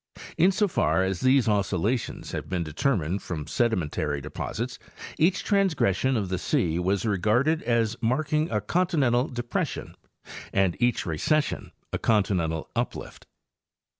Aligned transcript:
In 0.35 0.51
so 0.51 0.67
far 0.67 1.03
as 1.03 1.19
these 1.21 1.47
oscillations 1.47 2.31
have 2.31 2.49
been 2.49 2.63
determined 2.63 3.21
from 3.21 3.45
sedimentary 3.45 4.19
deposits, 4.19 4.79
cach 5.19 5.43
trans 5.43 5.75
gression 5.75 6.17
of 6.17 6.29
the 6.29 6.39
sea 6.39 6.79
was 6.79 7.05
regarded 7.05 7.61
as 7.61 7.95
marking 8.01 8.49
a 8.49 8.61
continental 8.61 9.29
depres 9.29 9.67
sion, 9.67 9.95
and 10.51 10.75
each 10.79 11.05
recession 11.05 11.71
a 11.93 11.99
continental 11.99 12.67
uplift. 12.75 13.27